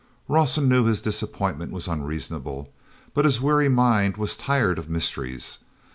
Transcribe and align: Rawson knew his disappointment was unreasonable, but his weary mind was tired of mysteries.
Rawson 0.27 0.67
knew 0.67 0.85
his 0.85 0.99
disappointment 0.99 1.71
was 1.71 1.87
unreasonable, 1.87 2.73
but 3.13 3.23
his 3.23 3.39
weary 3.39 3.69
mind 3.69 4.17
was 4.17 4.35
tired 4.35 4.79
of 4.79 4.89
mysteries. 4.89 5.59